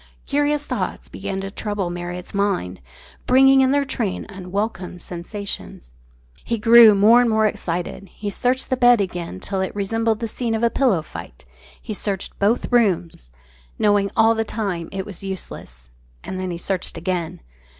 [0.25, 2.81] Curious thoughts began to trouble Marriott's mind,
[3.27, 5.93] bringing in their train unwelcome sensations.
[6.43, 10.27] He grew more and more excited; he searched the bed again till it resembled the
[10.27, 11.45] scene of a pillow fight;
[11.79, 13.29] he searched both rooms,
[13.77, 15.91] knowing all the time it was useless,
[16.23, 17.39] and then he searched again.